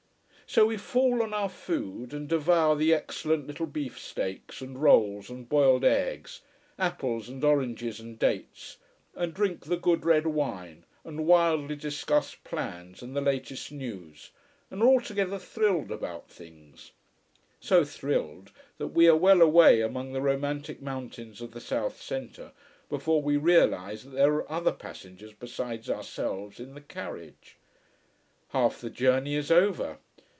So 0.47 0.65
we 0.65 0.75
fall 0.75 1.23
on 1.23 1.33
our 1.33 1.47
food, 1.47 2.13
and 2.13 2.27
devour 2.27 2.75
the 2.75 2.93
excellent 2.93 3.47
little 3.47 3.65
beef 3.65 3.97
steaks 3.97 4.59
and 4.59 4.81
rolls 4.81 5.29
and 5.29 5.47
boiled 5.47 5.85
eggs, 5.85 6.41
apples 6.77 7.29
and 7.29 7.41
oranges 7.41 8.01
and 8.01 8.19
dates, 8.19 8.75
and 9.15 9.33
drink 9.33 9.63
the 9.67 9.77
good 9.77 10.03
red 10.03 10.27
wine, 10.27 10.83
and 11.05 11.25
wildly 11.25 11.77
discuss 11.77 12.35
plans 12.35 13.01
and 13.01 13.15
the 13.15 13.21
latest 13.21 13.71
news, 13.71 14.31
and 14.69 14.83
are 14.83 14.87
altogether 14.89 15.39
thrilled 15.39 15.89
about 15.89 16.29
things. 16.29 16.91
So 17.61 17.85
thrilled 17.85 18.51
that 18.77 18.87
we 18.87 19.07
are 19.07 19.15
well 19.15 19.41
away 19.41 19.79
among 19.79 20.11
the 20.11 20.19
romantic 20.21 20.81
mountains 20.81 21.39
of 21.39 21.51
the 21.51 21.61
south 21.61 22.01
centre 22.01 22.51
before 22.89 23.21
we 23.21 23.37
realise 23.37 24.03
that 24.03 24.09
there 24.09 24.33
are 24.33 24.51
other 24.51 24.73
passengers 24.73 25.31
besides 25.31 25.89
ourselves 25.89 26.59
in 26.59 26.73
the 26.73 26.81
carriage. 26.81 27.55
Half 28.49 28.81
the 28.81 28.89
journey 28.89 29.35
is 29.35 29.49
over. 29.49 29.99